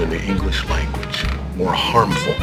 [0.00, 2.34] in the English language more harmful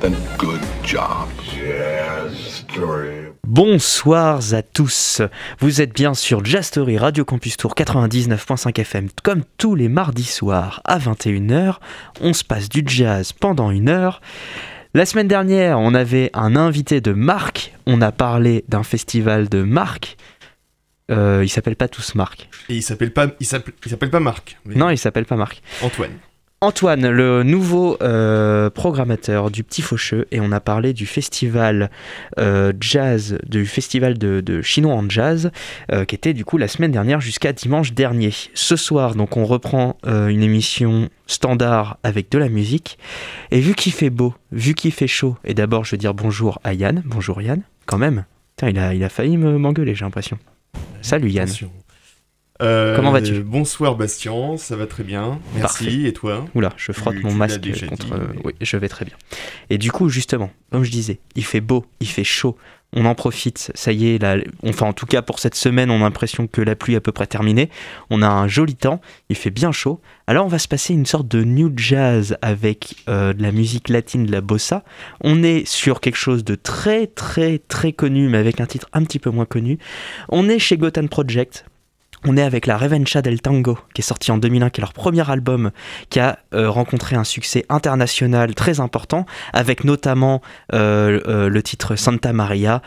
[0.00, 1.28] than good job.
[1.54, 3.28] Jazz story.
[3.46, 5.22] Bonsoir à tous,
[5.60, 10.24] vous êtes bien sur Jazz Story Radio Campus Tour 99.5 FM comme tous les mardis
[10.24, 11.76] soirs à 21h,
[12.20, 14.20] on se passe du jazz pendant une heure.
[14.94, 19.62] La semaine dernière on avait un invité de Marc, on a parlé d'un festival de
[19.62, 20.16] Marc,
[21.10, 24.20] euh, il s'appelle pas tous Marc, Et il s'appelle pas, il s'appelle, il s'appelle pas
[24.20, 24.56] Marc.
[24.64, 25.62] mais non il s'appelle pas Marc.
[25.82, 26.12] Antoine.
[26.62, 31.90] Antoine, le nouveau euh, programmateur du Petit Faucheux, et on a parlé du festival
[32.38, 35.50] euh, jazz, du festival de, de chinois en jazz,
[35.92, 38.30] euh, qui était du coup la semaine dernière jusqu'à dimanche dernier.
[38.54, 42.96] Ce soir, donc, on reprend une émission standard avec de la musique,
[43.50, 46.58] et vu qu'il fait beau, vu qu'il fait chaud, et d'abord je veux dire bonjour
[46.64, 48.24] à Yann, bonjour Yann, quand même.
[48.62, 50.38] Il a, il a failli me- m'engueuler, j'ai l'impression.
[51.02, 51.48] Salut Yann.
[52.62, 55.38] Euh, Comment vas-tu Bonsoir Bastien, ça va très bien.
[55.56, 55.84] Merci.
[55.84, 56.02] Parfait.
[56.08, 58.06] Et toi Oula, je frotte Tu- mon tu masque contre.
[58.06, 59.14] dit, mais- Oui, je vais très bien.
[59.68, 62.56] Et du coup, justement, comme je disais, il fait beau, il fait chaud.
[62.92, 63.70] On en profite.
[63.74, 66.60] Ça y est, là, enfin, en tout cas pour cette semaine, on a l'impression que
[66.60, 67.68] la pluie est à peu près terminée.
[68.10, 69.00] On a un joli temps.
[69.28, 70.00] Il fait bien chaud.
[70.26, 73.88] Alors, on va se passer une sorte de new jazz avec euh, de la musique
[73.88, 74.84] latine, de la bossa.
[75.20, 79.04] On est sur quelque chose de très, très, très connu, mais avec un titre un
[79.04, 79.78] petit peu moins connu.
[80.28, 81.66] On est chez Gotham Project.
[82.24, 84.92] On est avec la Revancha del Tango, qui est sorti en 2001, qui est leur
[84.92, 85.70] premier album,
[86.10, 90.40] qui a euh, rencontré un succès international très important, avec notamment
[90.72, 92.82] euh, euh, le titre Santa Maria,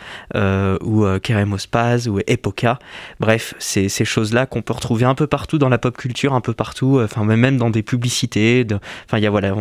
[0.81, 2.79] ou Queremos Paz, ou Epoca.
[3.19, 6.41] Bref, c'est ces choses-là qu'on peut retrouver un peu partout dans la pop culture, un
[6.41, 8.65] peu partout, même dans des publicités.
[9.05, 9.53] Enfin, il y a voilà,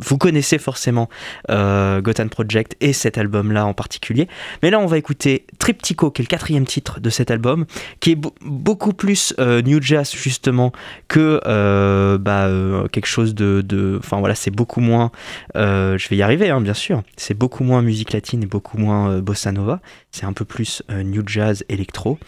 [0.00, 1.08] vous connaissez forcément
[1.50, 4.28] euh, Gotham Project et cet album-là en particulier.
[4.62, 7.66] Mais là, on va écouter Triptycho, qui est le quatrième titre de cet album,
[8.00, 10.72] qui est be- beaucoup plus euh, New Jazz justement
[11.08, 15.10] que euh, bah, euh, quelque chose de, Enfin voilà, c'est beaucoup moins...
[15.54, 17.02] je vais y arriver, hein, bien sûr.
[17.16, 19.80] C'est beaucoup moins musique latine et beaucoup moins bossa nova.
[20.10, 22.18] C'est un peu plus New Jazz électro.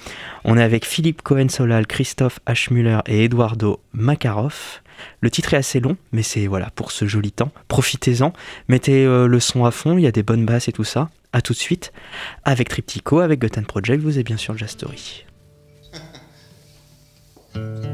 [0.44, 2.68] On est avec Philippe Cohen-Solal, Christophe H.
[3.06, 4.80] et Eduardo Makarov.
[5.20, 7.52] Le titre est assez long, mais c'est voilà pour ce joli temps.
[7.68, 8.32] Profitez-en,
[8.68, 11.10] mettez euh, le son à fond, il y a des bonnes basses et tout ça.
[11.32, 11.92] À tout de suite
[12.44, 15.24] avec Triptycho, avec Gotham Project, vous êtes bien sûr Jazz Story.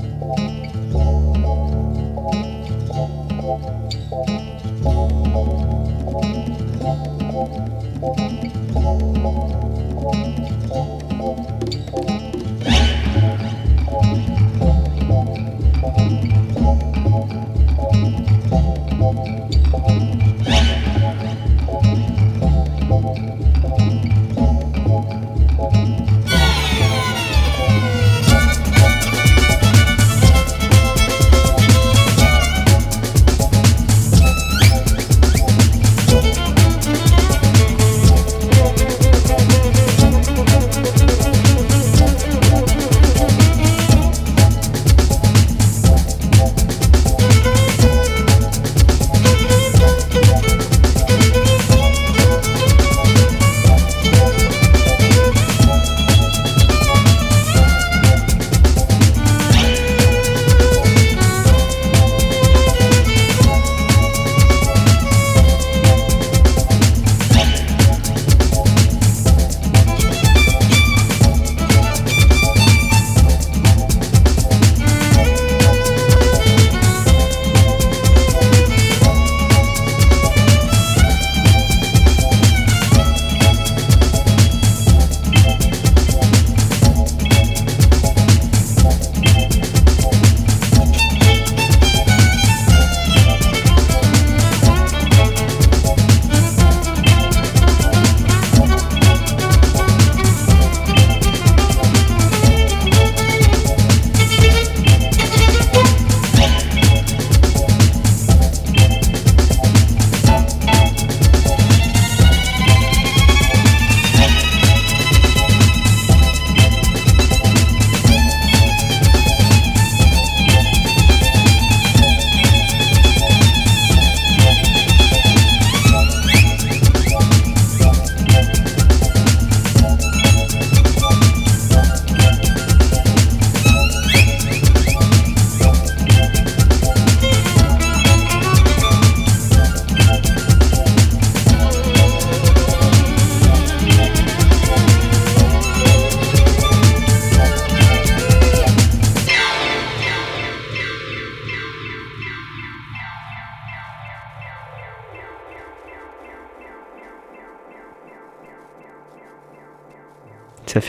[0.00, 0.69] Ça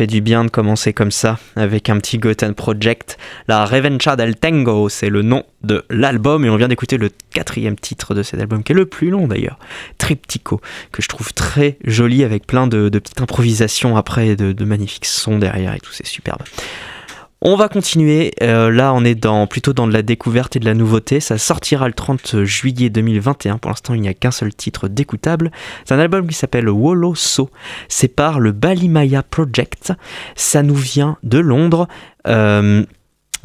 [0.08, 3.18] du bien de commencer comme ça, avec un petit Goten Project.
[3.48, 7.76] La Revencha del Tango, c'est le nom de l'album, et on vient d'écouter le quatrième
[7.76, 9.60] titre de cet album, qui est le plus long d'ailleurs,
[9.98, 15.06] Triptico, que je trouve très joli, avec plein de, petites improvisations après, de, de magnifiques
[15.06, 16.42] sons derrière et tout, c'est superbe.
[17.44, 18.34] On va continuer.
[18.44, 19.20] Euh, là, on est
[19.50, 21.20] plutôt dans de la découverte et de la nouveauté.
[21.20, 23.58] Ça sortira le 30 juillet 2021.
[23.58, 25.52] Pour l'instant, il n'y a qu'un seul titre d'écoutable.
[25.84, 27.50] C'est un album qui s'appelle Wolo So.
[27.88, 29.92] C'est par le Balimaya Project.
[30.36, 31.88] Ça nous vient de Londres.
[32.28, 32.86] Euh,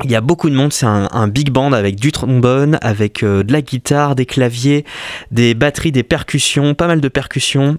[0.05, 3.43] il y a beaucoup de monde, c'est un, big band avec du trombone, avec euh,
[3.43, 4.85] de la guitare, des claviers,
[5.31, 7.79] des batteries, des percussions, pas mal de percussions.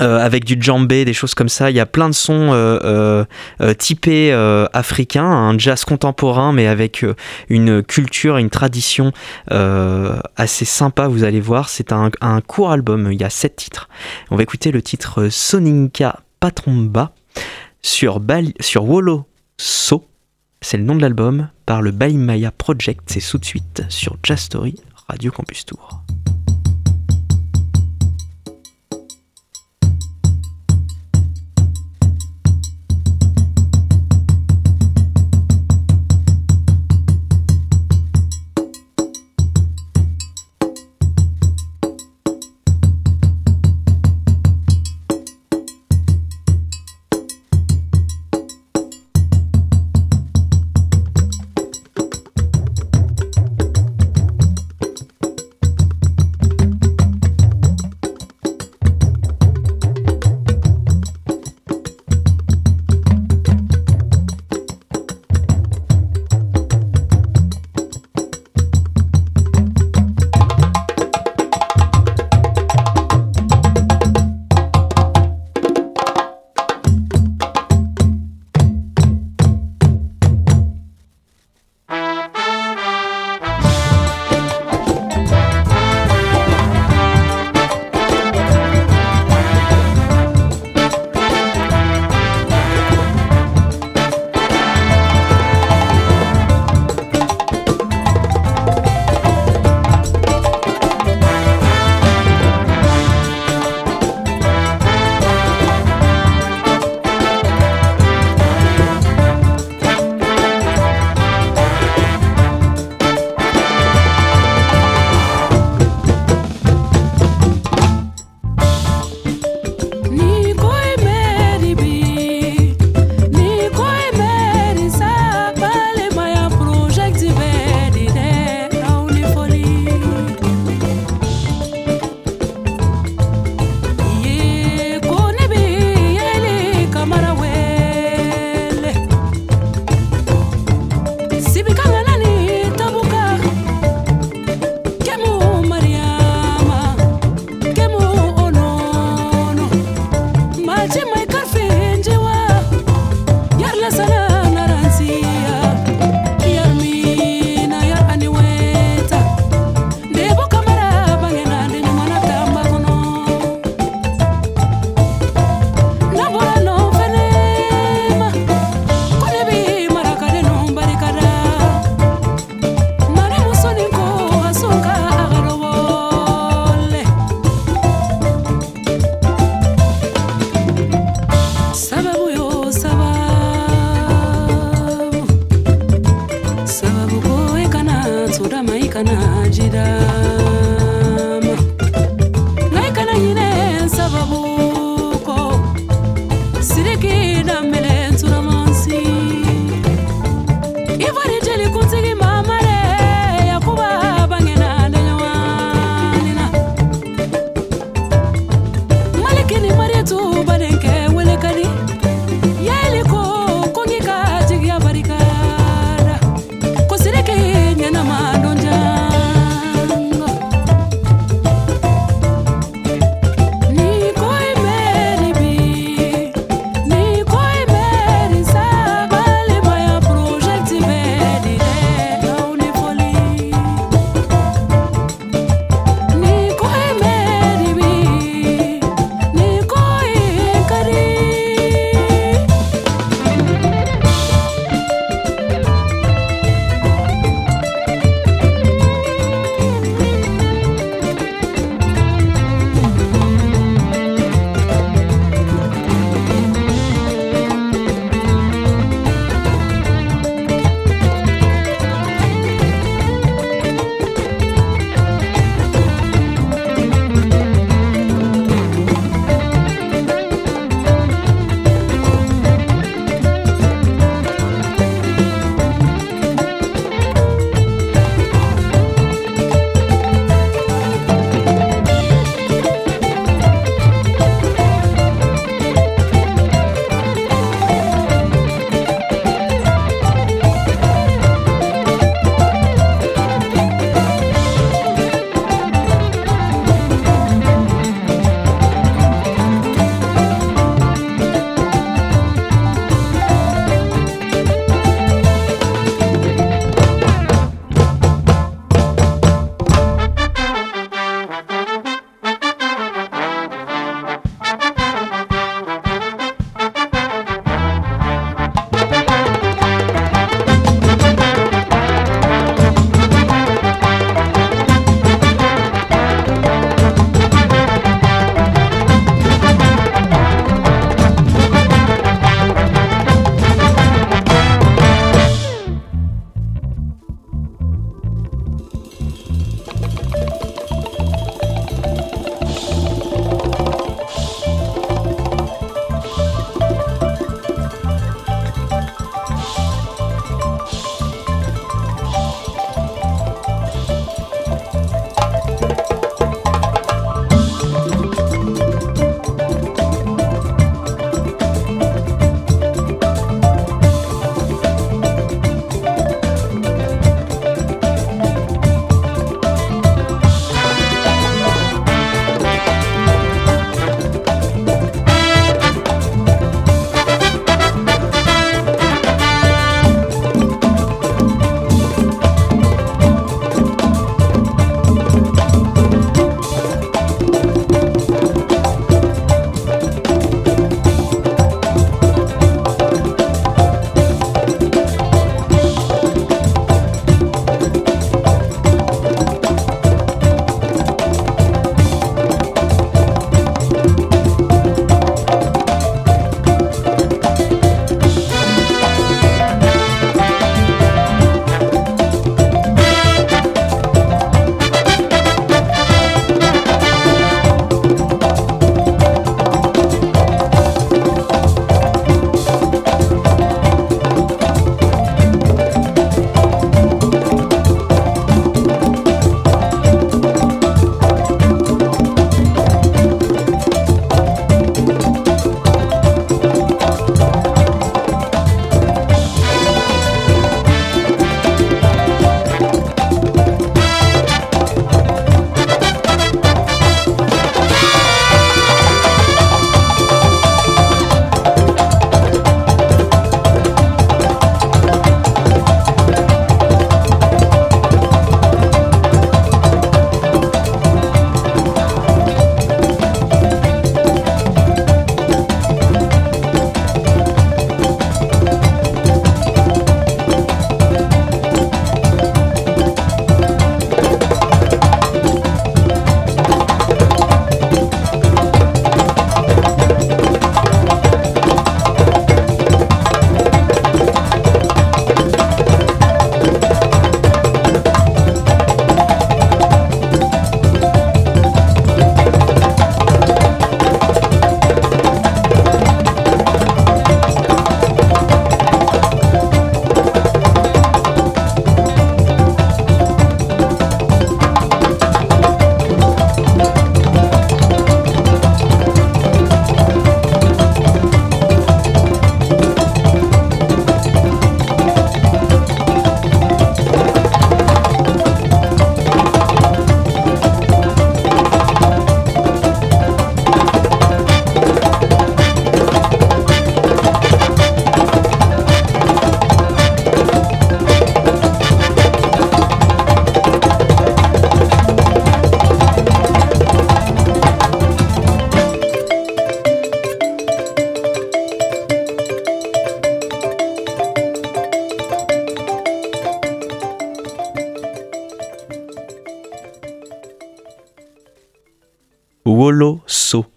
[0.00, 1.70] Euh, avec du djembé, des choses comme ça.
[1.70, 3.24] Il y a plein de sons euh,
[3.60, 4.32] euh, typés
[4.72, 7.04] africains, un jazz contemporain, mais avec
[7.48, 9.12] une culture, une tradition
[9.48, 11.08] assez sympa.
[11.08, 12.10] Vous allez voir, c'est un,
[12.46, 13.10] court album.
[13.12, 13.88] Il y a sept titres.
[14.30, 17.12] On va écouter le titre Soninka Patromba
[17.82, 18.20] sur,
[18.60, 20.04] sur Wolo So.
[20.60, 23.02] C'est le nom de l'album par le Baimaya Project.
[23.06, 24.76] C'est tout de suite sur Jazz Story
[25.08, 26.02] Radio Campus Tour.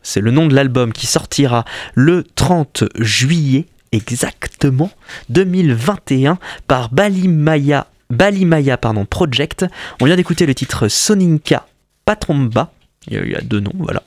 [0.02, 4.92] C'est le nom de l'album qui sortira le 30 juillet exactement
[5.30, 9.66] 2021 par Balimaya, Balimaya pardon, Project.
[10.02, 11.66] On vient d'écouter le titre Soninka
[12.06, 12.72] Patromba.
[13.08, 14.04] Il y a deux noms, voilà.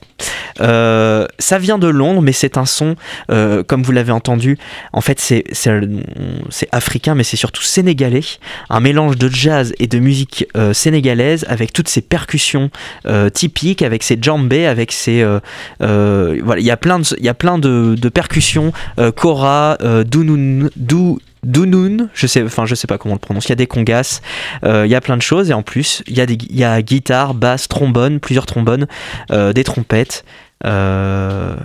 [0.61, 2.95] Euh, ça vient de Londres, mais c'est un son,
[3.31, 4.57] euh, comme vous l'avez entendu,
[4.93, 5.43] en fait c'est
[6.71, 8.21] africain, mais c'est surtout sénégalais.
[8.69, 12.69] Un mélange de jazz et de musique euh, sénégalaise avec toutes ces percussions
[13.33, 15.25] typiques, avec ses djembés, avec ses...
[15.79, 18.73] voilà, il y a plein de, y a plein de, de percussions,
[19.15, 23.53] kora, dounoun, dou, Dounoun, je sais, enfin je sais pas comment le prononce, il y
[23.53, 24.21] a des congas,
[24.63, 26.55] euh, il y a plein de choses et en plus il y a, des, il
[26.55, 28.87] y a guitare, basse, trombone, plusieurs trombones,
[29.31, 30.23] euh, des trompettes
[30.65, 31.55] euh,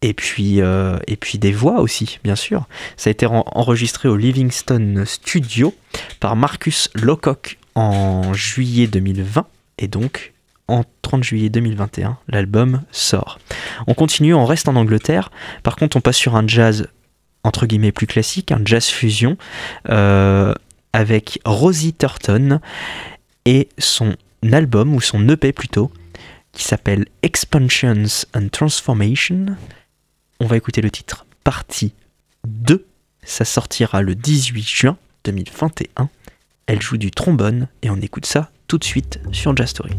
[0.00, 2.66] et, puis, et puis des voix aussi bien sûr.
[2.96, 5.74] Ça a été enregistré au Livingston Studio
[6.18, 9.46] par Marcus Locock en juillet 2020
[9.78, 10.32] et donc
[10.68, 13.38] en 30 juillet 2021 l'album sort.
[13.86, 15.30] On continue, on reste en Angleterre,
[15.62, 16.88] par contre on passe sur un jazz
[17.46, 19.38] entre guillemets plus classique, un jazz fusion,
[19.88, 20.52] euh,
[20.92, 22.60] avec Rosie Turton
[23.44, 24.16] et son
[24.52, 25.90] album, ou son EP plutôt,
[26.52, 29.46] qui s'appelle Expansions and Transformation.
[30.40, 31.92] On va écouter le titre partie
[32.46, 32.84] 2.
[33.22, 36.08] Ça sortira le 18 juin 2021.
[36.66, 39.94] Elle joue du trombone et on écoute ça tout de suite sur Jazz Story.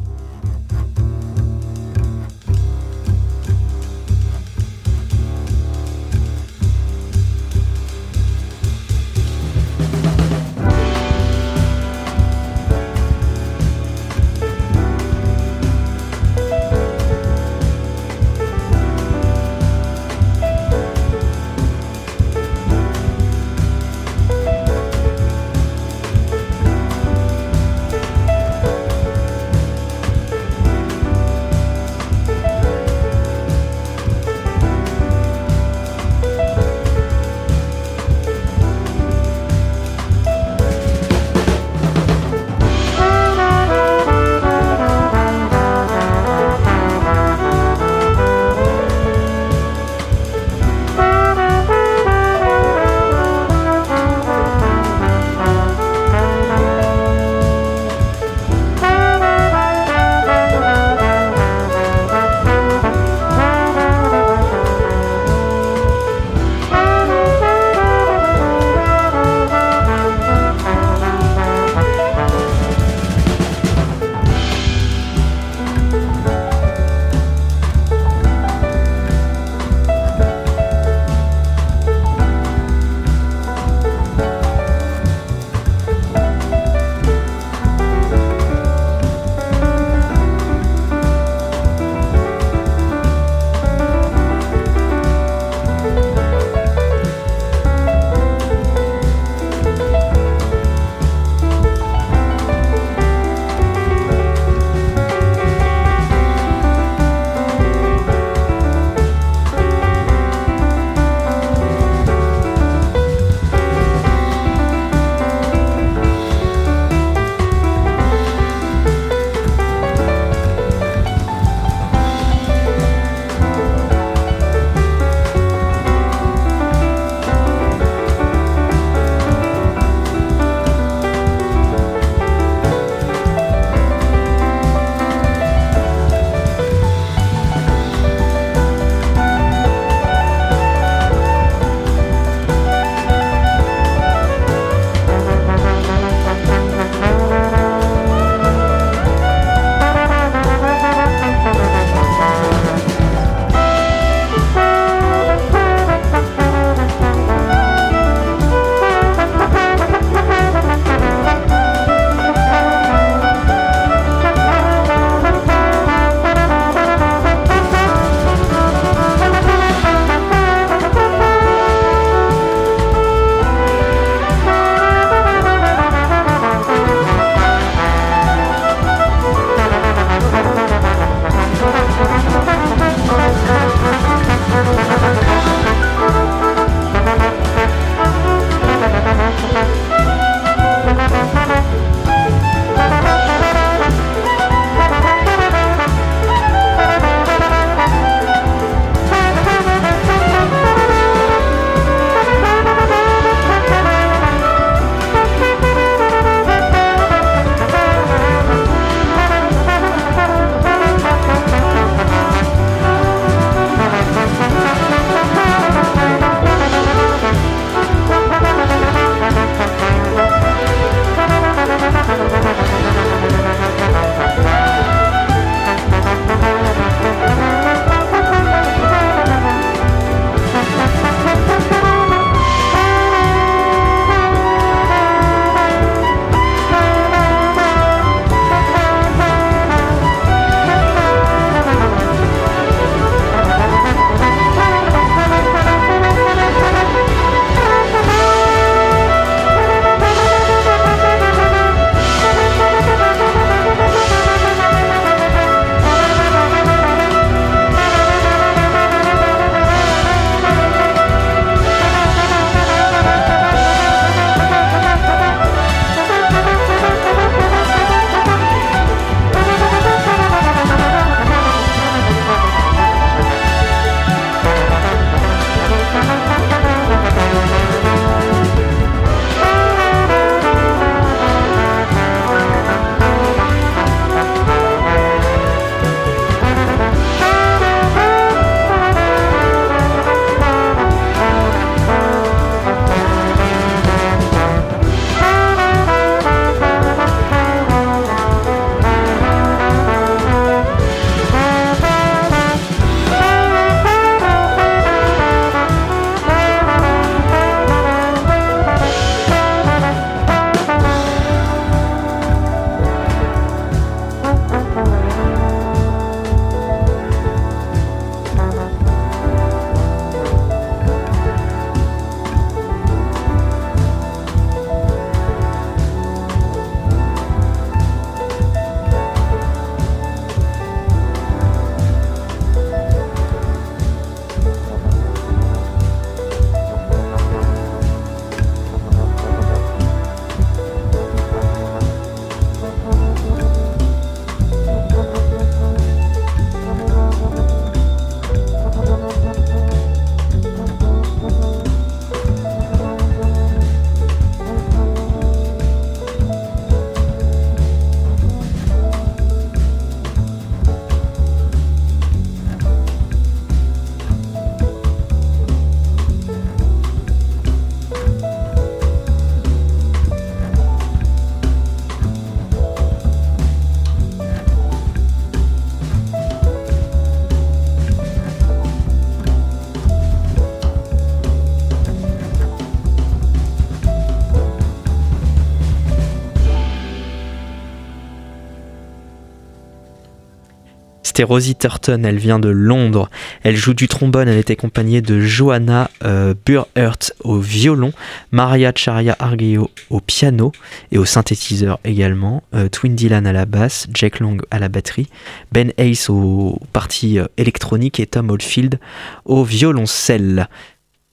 [391.18, 393.10] Écouté Rosie Turton, elle vient de Londres.
[393.42, 397.92] Elle joue du trombone, elle est accompagnée de Johanna euh, Burhurt au violon,
[398.30, 400.52] Maria Charia Argeo au piano
[400.92, 405.08] et au synthétiseur également, euh, Twin Dylan à la basse, Jack Long à la batterie,
[405.52, 408.80] Ben Ace aux parties euh, électroniques et Tom Oldfield
[409.26, 410.48] au violoncelle.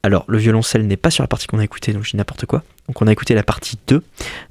[0.04, 2.44] Alors, le violoncelle n'est pas sur la partie qu'on a écoutée, donc je dis n'importe
[2.44, 2.62] quoi.
[2.88, 4.04] Donc, on a écouté la partie 2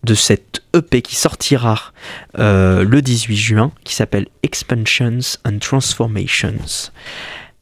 [0.04, 1.94] de cette EP qui sortira
[2.40, 6.90] euh, le 18 juin, qui s'appelle Expansions and Transformations.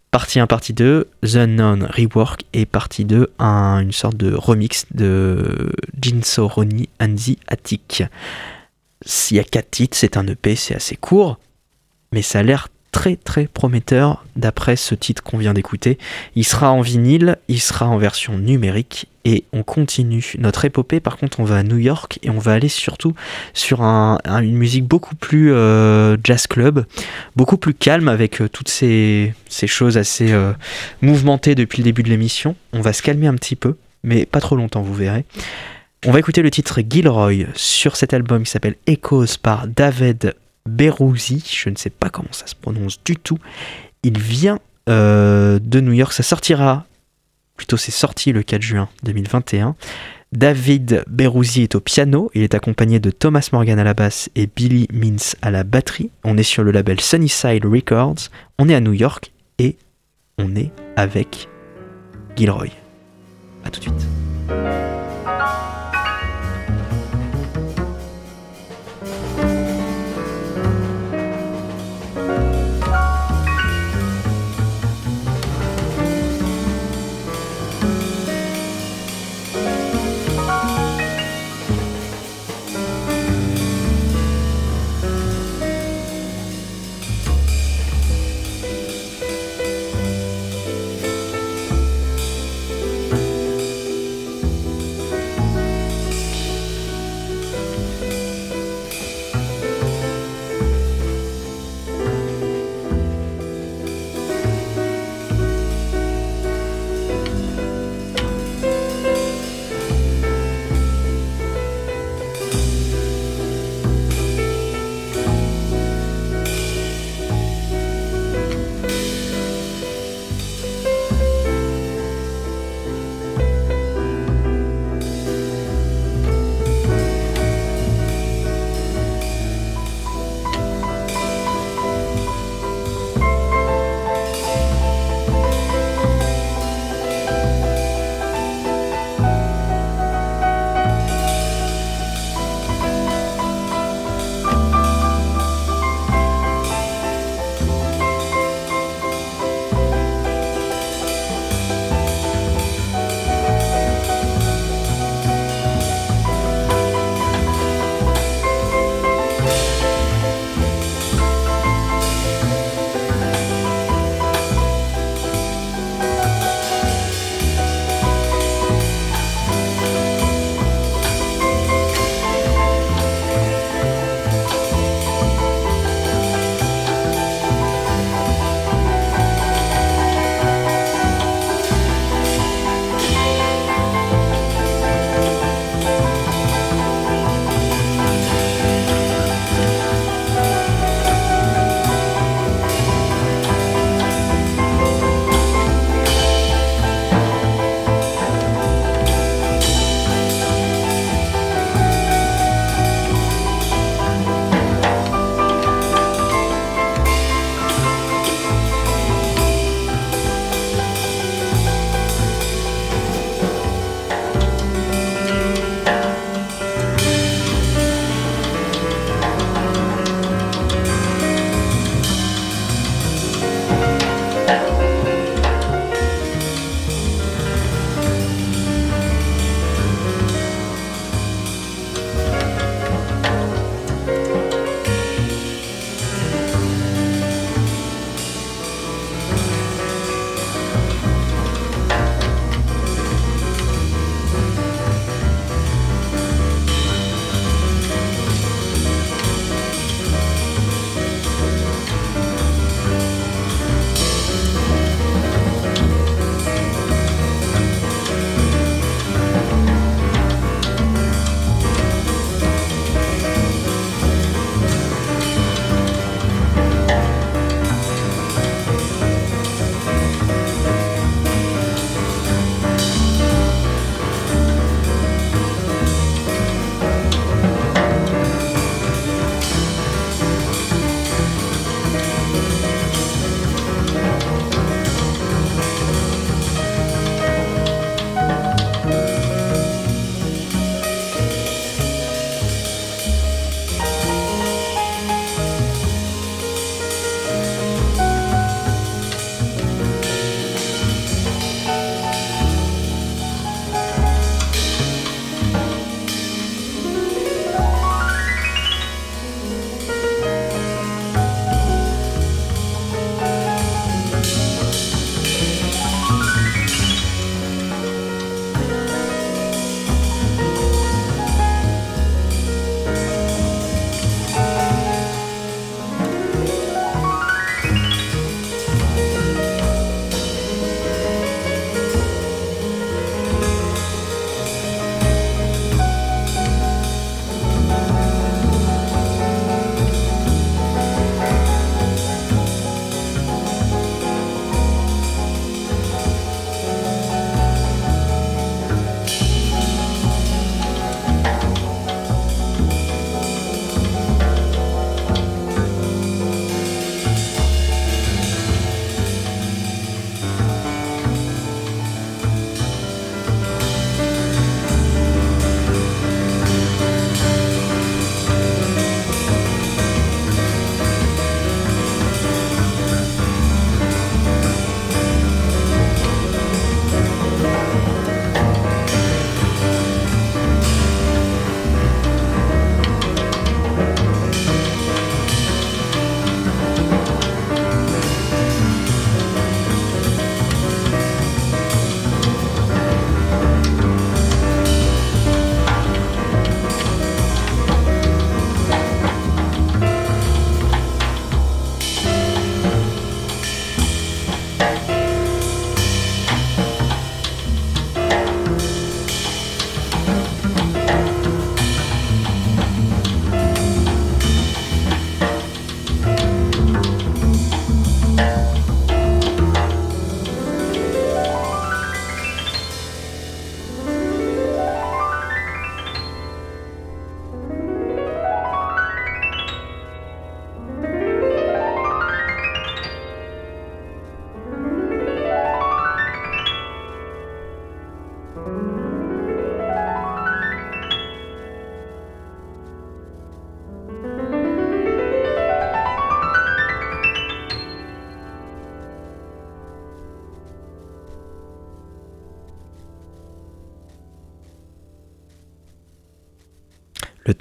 [0.09, 4.85] Partie 1, partie 2, The Unknown Rework, et partie 2, un- une sorte de remix
[4.93, 8.03] de Jinso Roni and the Attic.
[9.05, 11.39] S'il y a 4 titres, c'est un EP, c'est assez court,
[12.13, 15.97] mais ça a l'air très très prometteur d'après ce titre qu'on vient d'écouter.
[16.35, 20.99] Il sera en vinyle, il sera en version numérique et on continue notre épopée.
[20.99, 23.13] Par contre, on va à New York et on va aller surtout
[23.53, 26.85] sur un- un- une musique beaucoup plus euh, jazz club,
[27.35, 30.51] beaucoup plus calme avec euh, toutes ces, ces choses assez euh,
[31.01, 32.55] mouvementées depuis le début de l'émission.
[32.73, 35.23] On va se calmer un petit peu, mais pas trop longtemps, vous verrez.
[36.05, 40.33] On va écouter le titre Gilroy sur cet album qui s'appelle Echoes par David
[40.65, 41.43] Beruzzi.
[41.45, 43.37] Je ne sais pas comment ça se prononce du tout.
[44.03, 46.13] Il vient euh, de New York.
[46.13, 46.85] Ça sortira,
[47.55, 49.75] plutôt c'est sorti le 4 juin 2021.
[50.31, 52.31] David Beruzzi est au piano.
[52.33, 56.09] Il est accompagné de Thomas Morgan à la basse et Billy Mintz à la batterie.
[56.23, 58.29] On est sur le label Sunnyside Records.
[58.57, 59.75] On est à New York et
[60.37, 61.49] on est avec
[62.37, 62.67] Gilroy.
[63.65, 65.00] A tout de suite.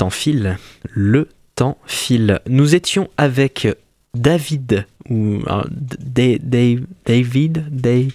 [0.00, 0.56] Temps file,
[0.90, 2.40] le temps file.
[2.48, 3.68] Nous étions avec
[4.14, 8.08] David, ou euh, Da- Da- David, Da-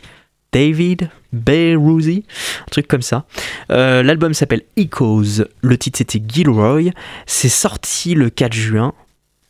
[0.52, 3.26] David un truc comme ça.
[3.72, 6.90] Euh, L'album s'appelle Echoes, le titre c'était Gilroy.
[7.28, 8.94] C'est sorti le 4 juin.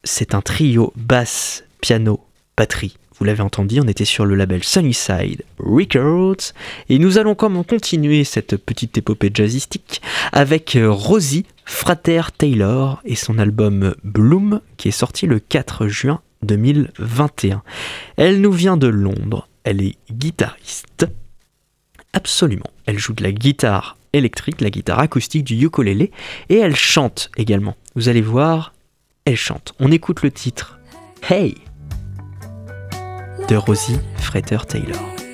[0.03, 2.19] C'est un trio basse, piano,
[2.57, 2.97] batterie.
[3.17, 6.51] Vous l'avez entendu, on était sur le label Sunnyside Records.
[6.89, 10.01] Et nous allons comme continuer cette petite épopée jazzistique
[10.33, 16.21] avec euh, Rosie Frater Taylor et son album Bloom qui est sorti le 4 juin
[16.43, 17.63] 2021.
[18.17, 21.07] Elle nous vient de Londres, elle est guitariste.
[22.13, 26.11] Absolument, elle joue de la guitare électrique, la guitare acoustique, du ukulélé
[26.49, 27.75] et elle chante également.
[27.95, 28.73] Vous allez voir,
[29.25, 29.73] elle chante.
[29.79, 30.79] On écoute le titre
[31.29, 31.55] Hey
[33.49, 35.24] de Rosie Frater Taylor.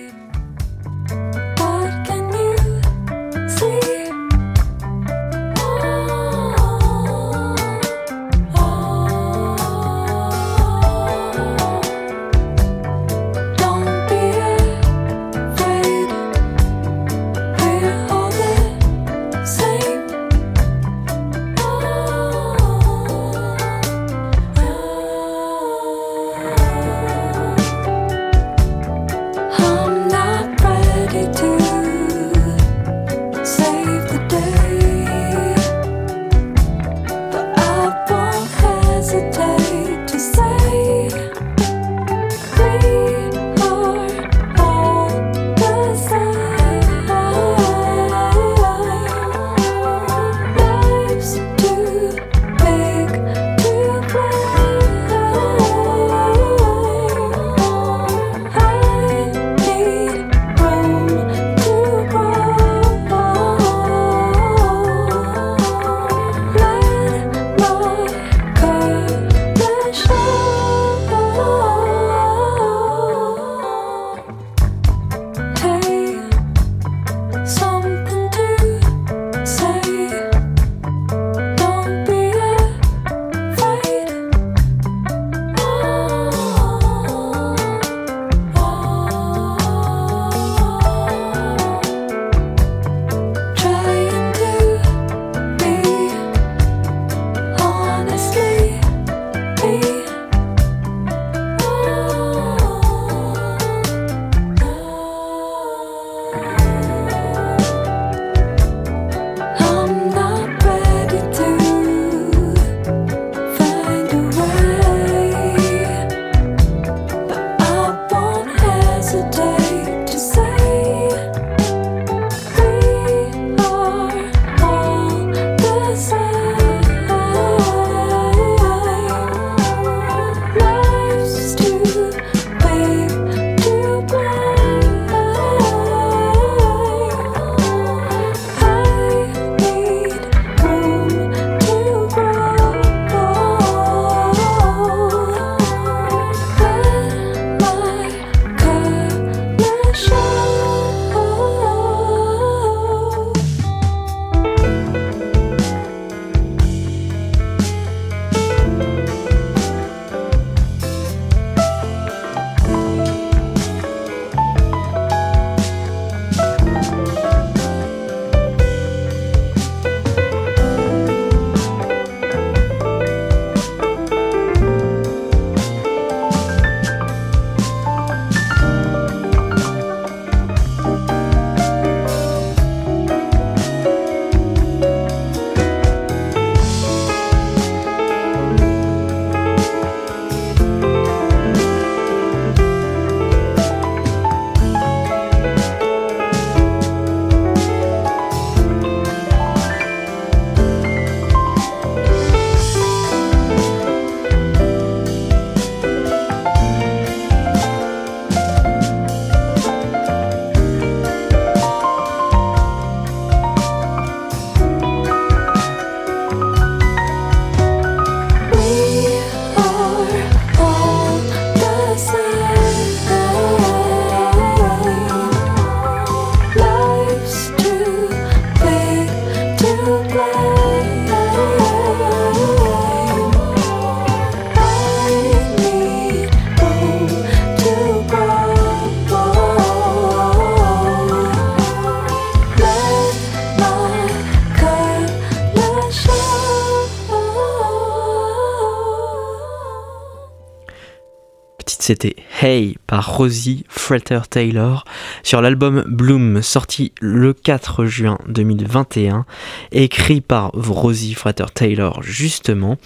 [251.63, 254.85] Titre c'était Hey par Rosie Fretter Taylor
[255.23, 259.25] sur l'album Bloom sorti le 4 juin 2021,
[259.71, 262.77] écrit par Rosie Fretter Taylor justement.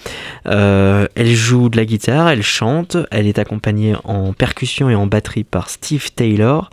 [0.46, 5.06] Euh, elle joue de la guitare, elle chante, elle est accompagnée en percussion et en
[5.06, 6.70] batterie par Steve Taylor,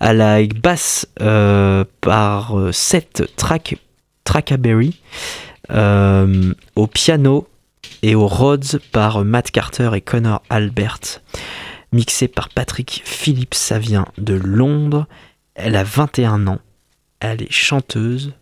[0.00, 3.76] à la basse euh, par euh, Seth Track,
[6.76, 7.48] au piano
[8.02, 11.20] et au Rhodes par Matt Carter et Connor Albert,
[11.92, 15.06] mixé par Patrick Phillips, ça vient de Londres.
[15.54, 16.60] Elle a 21 ans,
[17.20, 18.34] elle est chanteuse,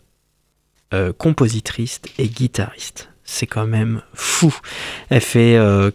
[0.94, 3.11] euh, compositrice et guitariste.
[3.32, 4.52] C'est quand même fou.
[5.08, 5.92] Elle fait euh,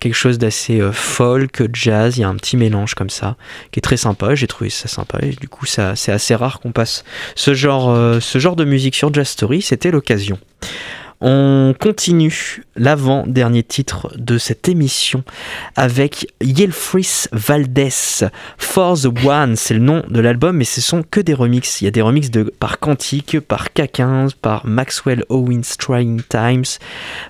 [0.00, 3.36] quelque chose d'assez euh, folk, jazz, il y a un petit mélange comme ça,
[3.70, 6.60] qui est très sympa, j'ai trouvé ça sympa, et du coup ça, c'est assez rare
[6.60, 7.04] qu'on passe
[7.36, 10.38] ce genre, euh, ce genre de musique sur Jazz Story, c'était l'occasion.
[11.20, 15.24] On continue l'avant-dernier titre de cette émission
[15.74, 17.90] avec Yelfris Valdez.
[18.56, 21.80] For the One, c'est le nom de l'album, mais ce sont que des remixes.
[21.80, 26.78] Il y a des remixes de, par Quantic, par K15, par Maxwell Owens Trying Times,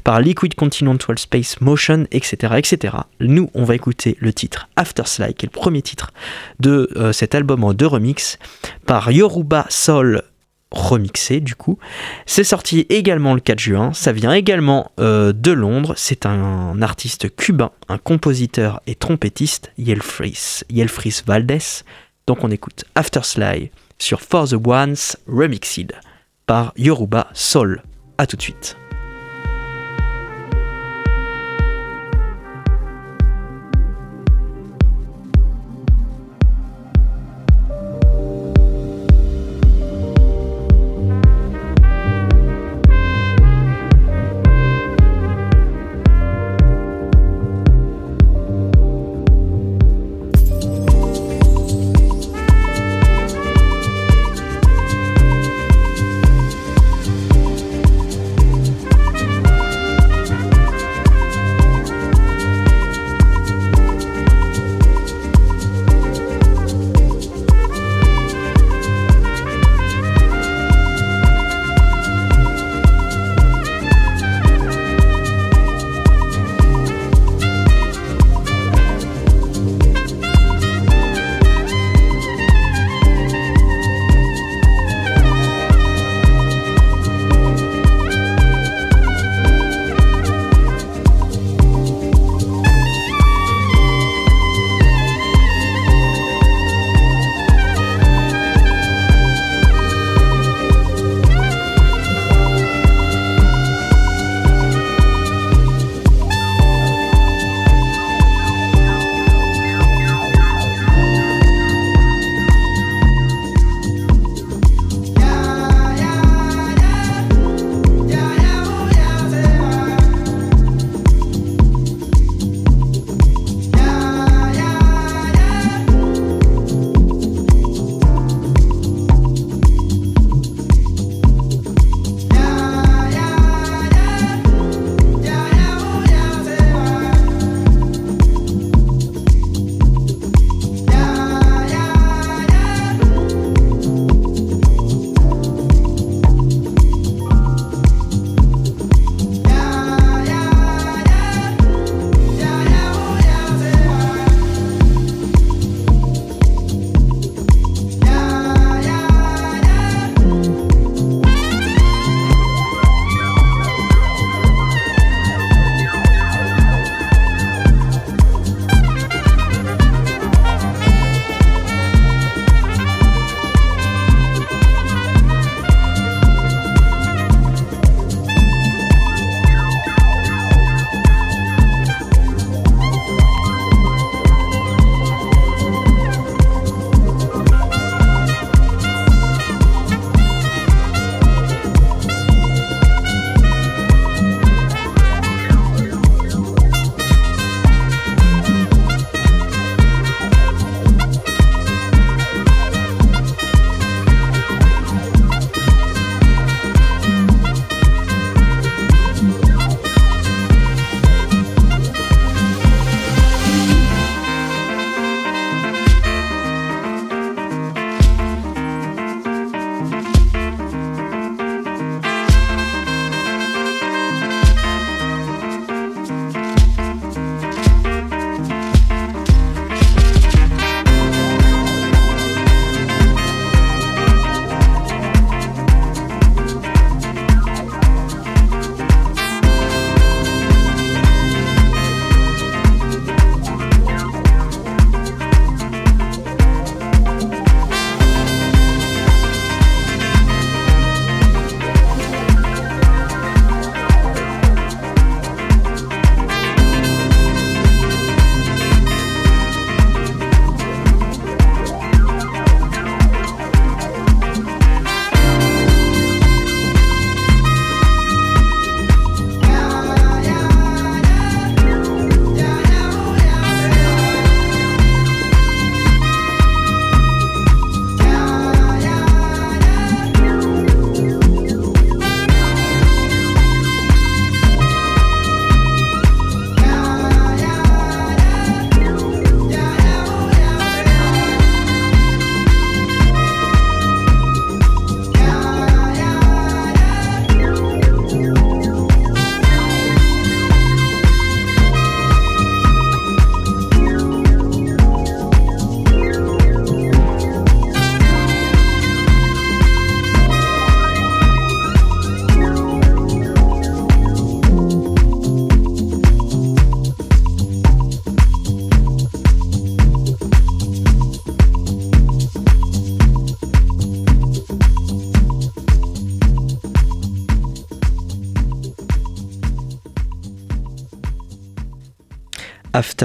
[0.04, 2.94] par Liquid Continental Space Motion, etc., etc.
[3.20, 6.12] Nous, on va écouter le titre After Sly, qui est le premier titre
[6.60, 8.38] de euh, cet album en deux remixes,
[8.84, 10.22] par Yoruba Soul
[10.70, 11.78] remixé du coup.
[12.26, 17.34] C'est sorti également le 4 juin, ça vient également euh, de Londres, c'est un, artiste
[17.34, 21.82] cubain, un compositeur et trompettiste, Yelfris, Yelfris Valdez.
[22.26, 25.92] Donc on écoute After Sly sur For the Ones Remixed
[26.46, 27.82] par Yoruba Soul.
[28.18, 28.76] A tout de suite.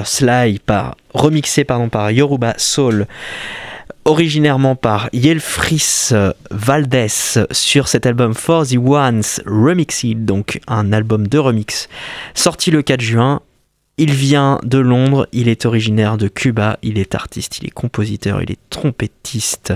[0.04, 3.08] Sly, par, remixé par Yoruba Soul,
[4.06, 6.10] originairement par Yelfris
[6.52, 7.08] Valdez
[7.52, 11.90] sur cet album For the Ones Remixed, donc un album de remix,
[12.34, 13.42] sorti le 4 juin.
[13.98, 18.42] Il vient de Londres, il est originaire de Cuba, il est artiste, il est compositeur,
[18.42, 19.74] il est trompettiste.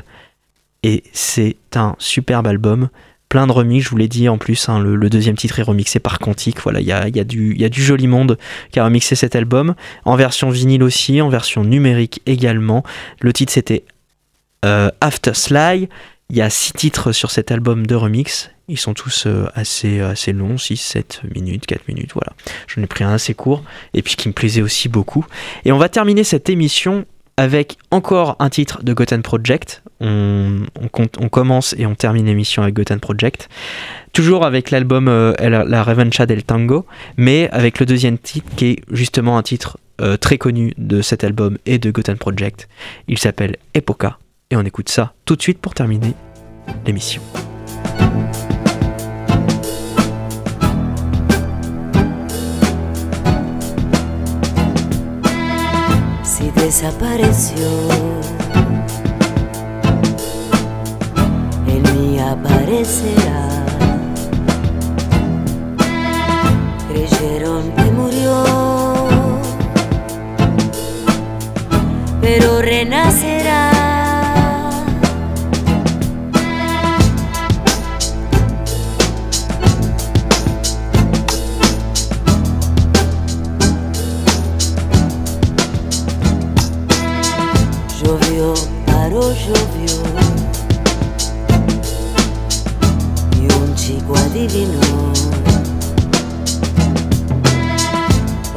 [0.82, 2.90] Et c'est un superbe album
[3.30, 6.00] plein de remix, je vous l'ai dit en plus, hein, le, deuxième titre est remixé
[6.00, 8.08] par Quantique, voilà, il y a, il y, a du- il y a du joli
[8.08, 8.38] monde
[8.72, 9.76] qui a remixé cet album,
[10.06, 12.84] en version vinyle aussi, en version numérique également.
[13.20, 13.84] Le titre c'était
[14.66, 15.90] euh, After Sly,
[16.30, 20.02] il y a six titres sur cet album de remix, ils sont tous euh, assez,
[20.02, 22.34] assez longs, 6, 7 minutes, 4 minutes, voilà.
[22.68, 23.64] J'en ai pris un assez court,
[23.94, 25.26] et puis qui me plaisait aussi beaucoup.
[25.64, 27.06] Et on va terminer cette émission
[27.38, 29.84] avec encore un titre de Goten Project.
[30.00, 30.66] On,
[31.32, 33.48] commence et on termine l'émission avec Goten Project.
[34.12, 36.86] Toujours avec l'album euh, La la Revancha del Tango,
[37.16, 41.24] mais avec le deuxième titre qui est justement un titre euh, très connu de cet
[41.24, 42.68] album et de Goten Project.
[43.08, 44.18] Il s'appelle Epoca.
[44.50, 46.14] Et on écoute ça tout de suite pour terminer
[46.86, 47.22] l'émission.
[56.58, 57.68] Desapareció.
[61.68, 63.66] En mí aparecerá.
[66.90, 68.44] Creyeron que murió,
[72.22, 73.77] pero renacerá.
[88.38, 88.54] Llovió,
[88.86, 89.96] paró, llovió.
[93.42, 95.12] Y un chico adivinó.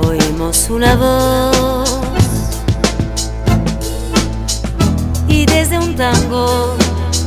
[0.06, 2.00] Oímos una voz.
[5.28, 6.74] Y desde un tango,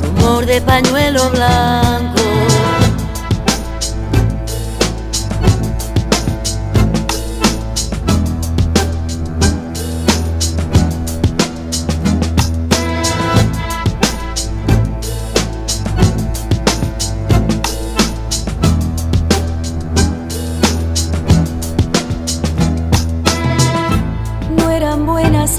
[0.03, 2.21] rumor de pañuelo blanco.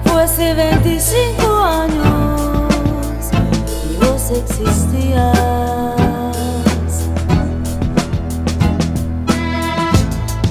[0.05, 2.71] Fue hace 25 años
[3.91, 5.37] y vos existías.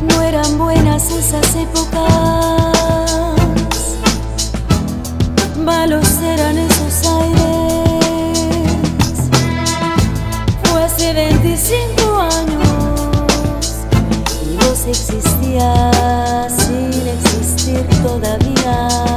[0.02, 2.64] No eran buenas esas épocas,
[14.96, 19.14] existía sin existir todavía.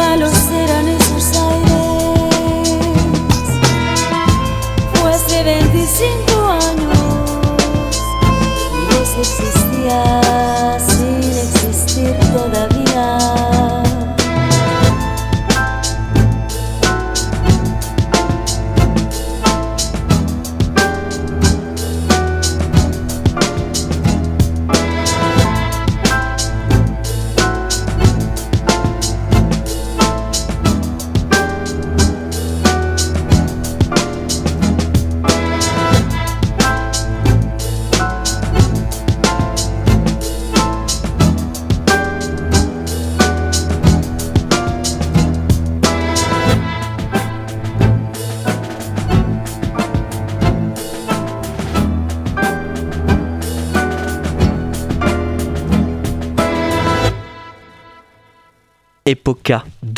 [0.00, 2.70] Malos eran esos aires.
[4.94, 6.98] Fue hace 25 años
[8.78, 9.10] y vos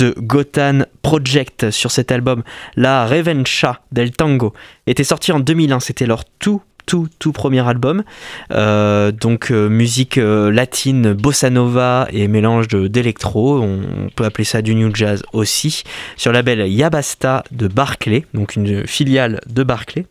[0.03, 2.42] de Gotan Project sur cet album.
[2.74, 4.53] La Revencha del Tango
[4.88, 5.78] était sorti en 2001.
[5.78, 8.03] C'était leur tout tout tout premier album
[8.50, 14.42] Euh, donc euh, musique euh, latine bossa nova et mélange d'électro on, on peut appeler
[14.44, 15.84] ça du new jazz aussi
[16.16, 20.07] sur le label Yabasta de Barclay donc une filiale de Barclay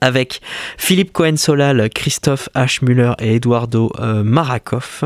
[0.00, 0.40] avec
[0.76, 2.84] Philippe Cohen-Solal, Christophe H.
[2.84, 5.04] Müller et Eduardo euh, Marakoff.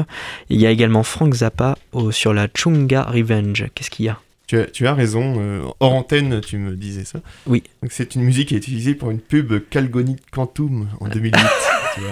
[0.51, 3.67] Il y a également Frank Zappa au- sur la Chunga Revenge.
[3.75, 4.19] Qu'est-ce qu'il y a?
[4.47, 7.21] Tu as, tu as raison, euh, hors antenne, tu me disais ça.
[7.47, 7.63] Oui.
[7.89, 11.33] C'est une musique qui est utilisée pour une pub Calgony Quantum en 2008.
[11.95, 12.11] tu vois.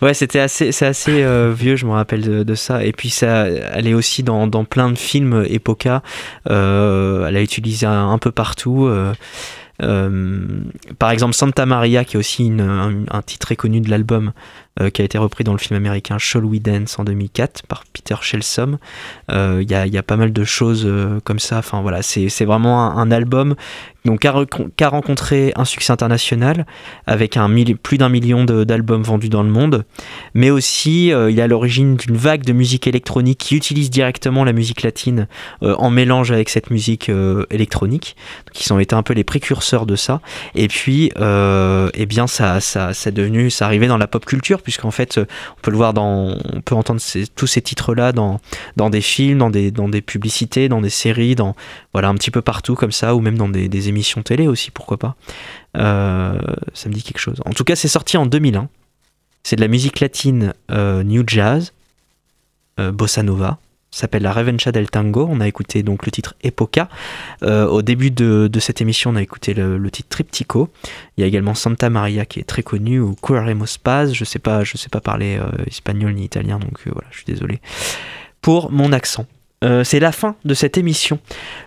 [0.00, 2.84] Ouais, c'était assez, c'est assez euh, vieux, je me rappelle de, de ça.
[2.84, 6.02] Et puis ça, elle est aussi dans, dans plein de films Epoca.
[6.48, 8.86] Euh, elle a utilisé un, un peu partout.
[8.86, 9.14] euh, euh,
[9.80, 14.32] par exemple, Santa Maria, qui est aussi un, titre très connu de l'album,
[14.80, 17.84] euh, qui a été repris dans le film américain Shall We Dance en 2004 par
[17.92, 18.78] Peter Shelsom.
[19.30, 21.58] Euh, Il il y a pas mal de choses euh, comme ça.
[21.58, 23.54] Enfin voilà, c'est vraiment un, album
[24.04, 26.66] donc, qui a, recon- qui a rencontré un succès international
[27.06, 27.38] avec
[27.82, 29.84] plus d'un million d'albums vendus dans le monde
[30.34, 34.44] mais aussi euh, il est à l'origine d'une vague de musique électronique qui utilise directement
[34.44, 35.26] la musique latine
[35.62, 38.16] euh, en mélange avec cette musique euh, électronique,
[38.52, 40.20] qui ont été un peu les précurseurs de ça.
[40.54, 44.24] Et puis, euh, eh bien, ça, ça, ça est devenu, ça arrivait dans la pop
[44.24, 47.00] culture, puisqu'en fait, euh, on peut le voir dans, on peut entendre
[47.34, 48.40] tous ces titres-là dans,
[48.76, 51.54] dans des films, dans des, dans des publicités, dans des séries, dans,
[51.92, 54.96] voilà, un petit peu partout comme ça, ou même dans des, émissions télé aussi, pourquoi
[54.96, 55.14] pas.
[55.76, 56.38] Euh,
[56.74, 57.40] ça me dit quelque chose.
[57.44, 58.68] En tout cas, c'est sorti en 2001.
[59.44, 61.72] C'est de la musique latine euh, new jazz,
[62.76, 63.58] bossa nova.
[63.90, 65.26] S'appelle la Revencha del Tango.
[65.30, 66.88] On a écouté donc le titre Epoca.
[67.42, 70.68] Euh, au début de, cette émission, on a écouté le, titre Triptico.
[71.16, 74.12] Il y a également Santa Maria qui est très connu ou Curremos Paz.
[74.12, 77.26] Je sais pas, sais pas parler euh, espagnol ni italien, donc euh, voilà, je suis
[77.26, 77.60] désolé
[78.42, 79.26] pour mon accent.
[79.64, 81.18] Euh, c'est la fin de cette émission.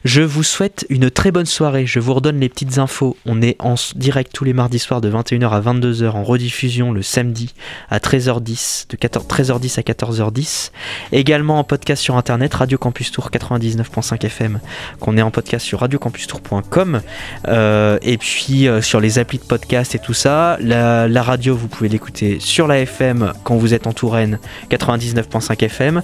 [0.05, 1.85] Je vous souhaite une très bonne soirée.
[1.85, 3.17] Je vous redonne les petites infos.
[3.25, 7.01] On est en direct tous les mardis soirs de 21h à 22h, en rediffusion le
[7.01, 7.53] samedi
[7.89, 10.71] à 13h10, de 14 13h10 à 14h10.
[11.11, 14.61] Également en podcast sur internet, Radio Campus Tour 99.5 FM,
[15.01, 17.01] qu'on est en podcast sur radiocampustour.com.
[17.49, 20.57] Euh, et puis euh, sur les applis de podcast et tout ça.
[20.61, 24.39] La, la radio, vous pouvez l'écouter sur la FM quand vous êtes en Touraine,
[24.69, 26.01] 99.5 FM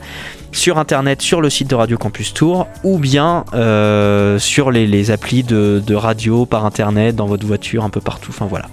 [0.51, 5.43] sur internet, sur le site de Radio Campus Tour, ou bien euh, sur les, applis
[5.43, 8.31] de, de radio par internet, dans votre voiture, un peu partout.
[8.31, 8.65] Enfin voilà.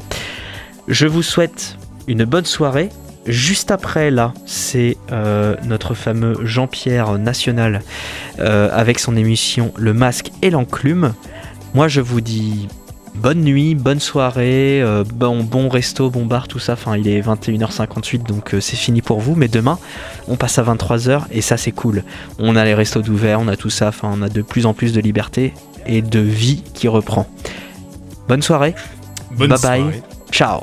[0.88, 1.76] Je vous souhaite
[2.06, 2.90] une bonne soirée.
[3.26, 7.82] Juste après, là, c'est euh, notre fameux Jean-Pierre National
[8.38, 11.14] euh, avec son émission Le Masque et l'Enclume.
[11.72, 12.68] Moi, je vous dis
[13.14, 16.74] bonne nuit, bonne soirée, euh, bon, bon resto, bon bar, tout ça.
[16.74, 19.34] Enfin, il est 21h58, donc euh, c'est fini pour vous.
[19.34, 19.78] Mais demain,
[20.28, 22.04] on passe à 23h et ça, c'est cool.
[22.38, 23.88] On a les restos d'ouvert, on a tout ça.
[23.88, 25.54] Enfin, on a de plus en plus de liberté
[25.86, 27.28] et de vie qui reprend.
[28.28, 28.74] Bonne soirée.
[29.32, 30.02] Bonne bye bye.
[30.30, 30.62] Ciao.